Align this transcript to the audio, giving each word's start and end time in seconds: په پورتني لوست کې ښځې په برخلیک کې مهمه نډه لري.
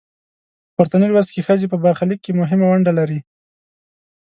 په 0.65 0.69
پورتني 0.75 1.07
لوست 1.11 1.29
کې 1.33 1.45
ښځې 1.47 1.65
په 1.69 1.77
برخلیک 1.85 2.19
کې 2.23 2.37
مهمه 2.39 2.65
نډه 2.79 2.93
لري. 2.99 3.19